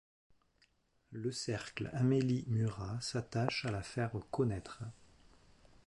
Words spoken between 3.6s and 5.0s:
à la faire connaître.